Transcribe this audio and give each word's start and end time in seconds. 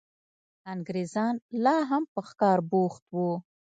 انګرېزان 0.73 1.33
لا 1.63 1.77
هم 1.89 2.03
په 2.13 2.19
ښکار 2.29 2.59
بوخت 2.71 3.03
وو. 3.15 3.31